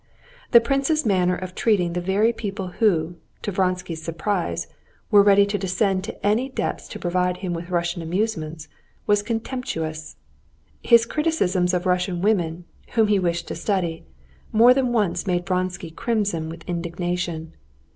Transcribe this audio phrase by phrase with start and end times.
[0.49, 4.65] The prince's manner of treating the very people who, to Vronsky's surprise,
[5.11, 8.67] were ready to descend to any depths to provide him with Russian amusements,
[9.05, 10.15] was contemptuous.
[10.81, 14.03] His criticisms of Russian women, whom he wished to study,
[14.51, 17.53] more than once made Vronsky crimson with indignation.